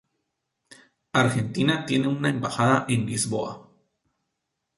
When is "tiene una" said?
1.85-2.29